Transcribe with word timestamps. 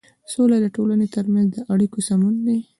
سوله 0.31 0.57
د 0.61 0.65
ټولنې 0.75 1.07
تر 1.15 1.25
منځ 1.33 1.47
د 1.53 1.57
اړيکو 1.73 1.99
سمون 2.07 2.35
دی. 2.45 2.59